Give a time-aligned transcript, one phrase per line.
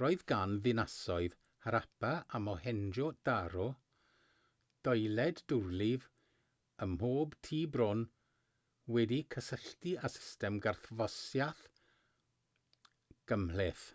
[0.00, 3.64] roedd gan ddinasoedd harappa a mohenjo-daro
[4.88, 6.06] doiled dwrlif
[6.86, 8.04] ym mhob tŷ bron
[8.98, 11.64] wedi'u cysylltu â system garthffosiaeth
[13.34, 13.88] gymhleth